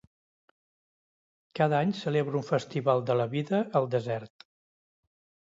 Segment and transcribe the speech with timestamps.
[1.59, 4.49] Cada any celebra un festival de la vida al desert.